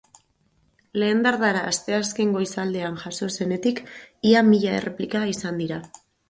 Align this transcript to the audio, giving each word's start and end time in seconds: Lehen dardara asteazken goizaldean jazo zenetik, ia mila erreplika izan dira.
Lehen 1.01 1.19
dardara 1.27 1.59
asteazken 1.71 2.31
goizaldean 2.37 2.97
jazo 3.03 3.29
zenetik, 3.37 3.83
ia 4.31 4.43
mila 4.49 4.75
erreplika 4.79 5.23
izan 5.35 5.63
dira. 5.65 5.81